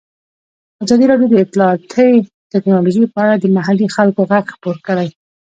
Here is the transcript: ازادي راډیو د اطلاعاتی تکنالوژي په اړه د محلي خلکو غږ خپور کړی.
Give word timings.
ازادي 0.83 1.05
راډیو 1.11 1.31
د 1.31 1.35
اطلاعاتی 1.45 2.11
تکنالوژي 2.53 3.03
په 3.13 3.17
اړه 3.23 3.35
د 3.37 3.45
محلي 3.57 3.87
خلکو 3.95 4.21
غږ 4.31 4.45
خپور 4.55 4.77
کړی. 4.87 5.07